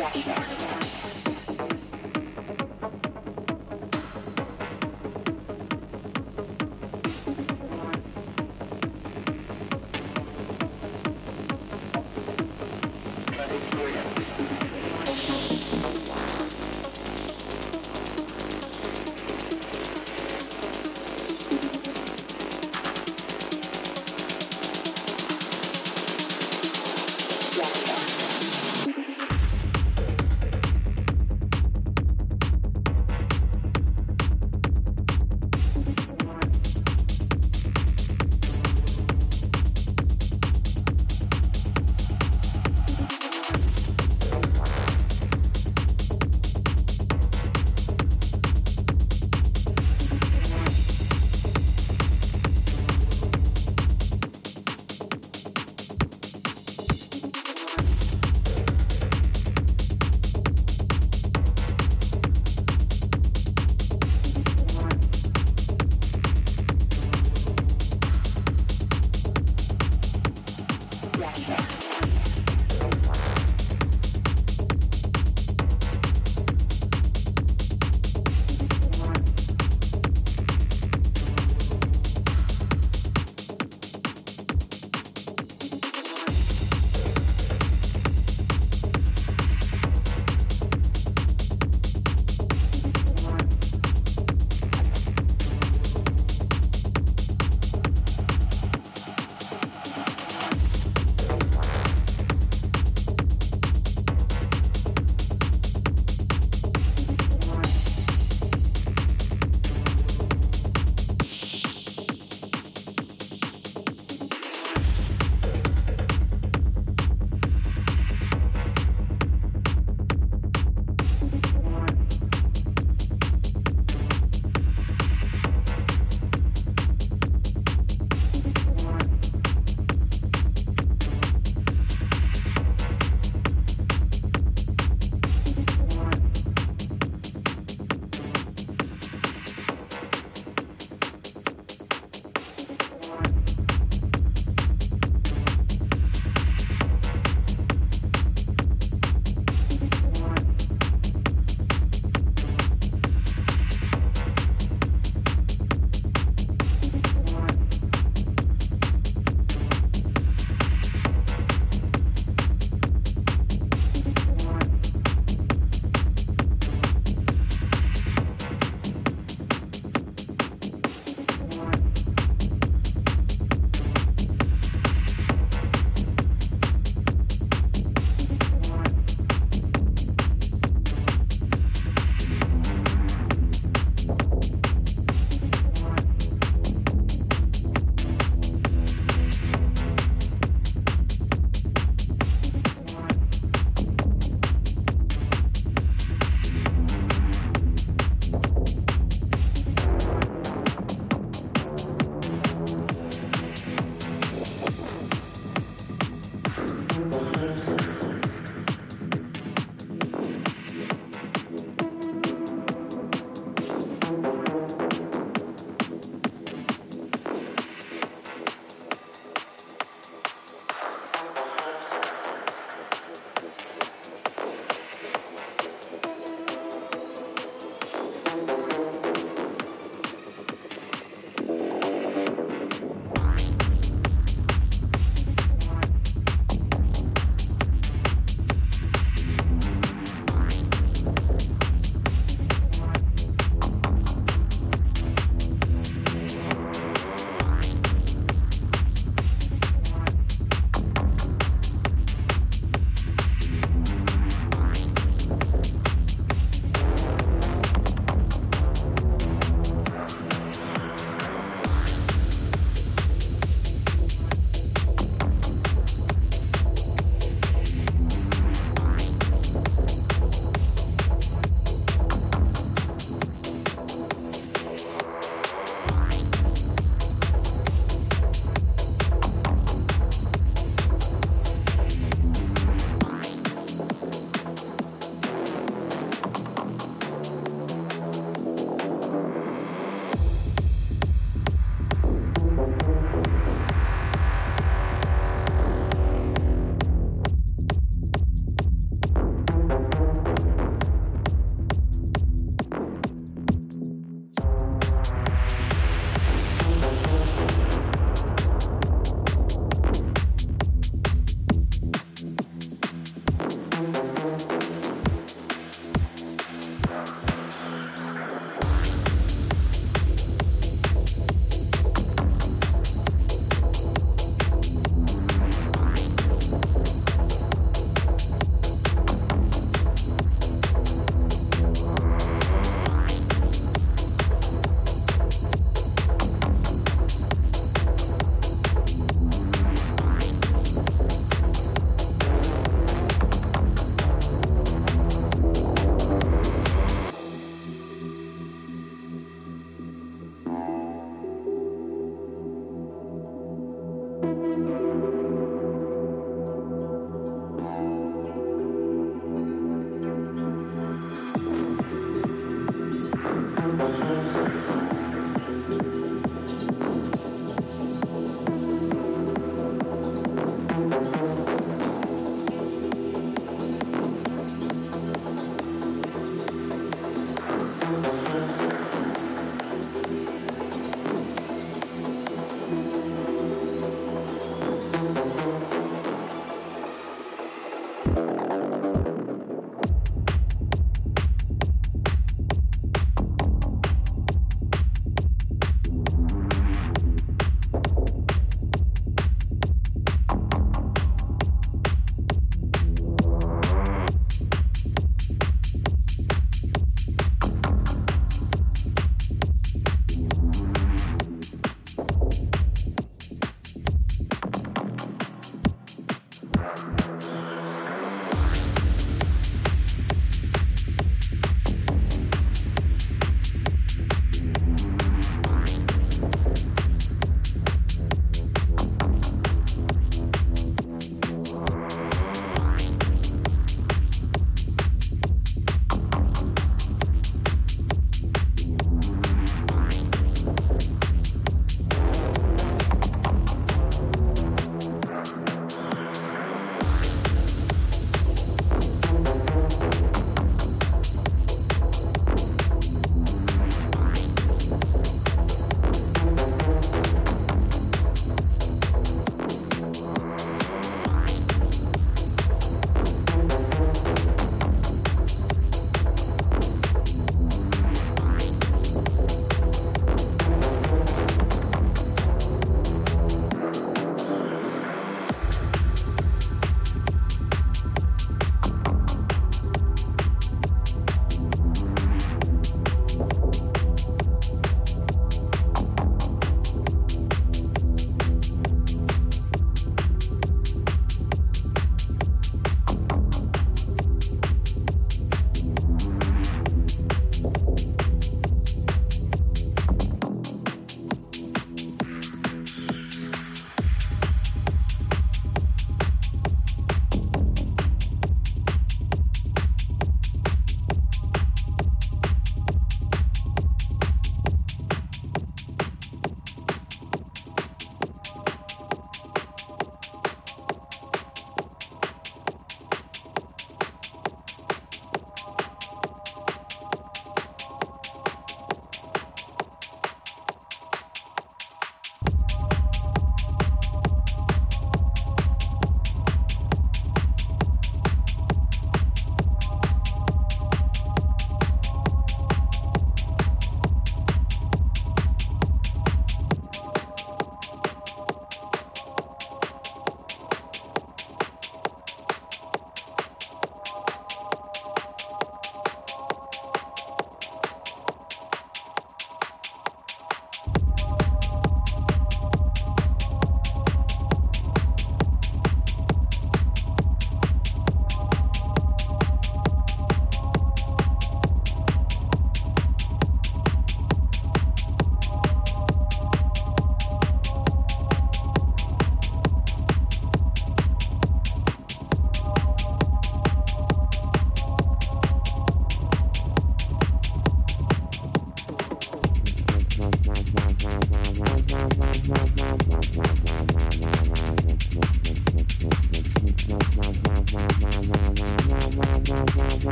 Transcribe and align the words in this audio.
Guacha. 0.00 0.79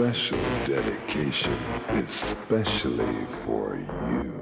Special 0.00 0.38
dedication, 0.64 1.52
especially 1.90 3.26
for 3.26 3.76
you. 3.76 4.39